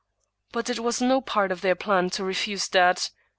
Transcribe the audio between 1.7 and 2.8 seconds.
plan to refuse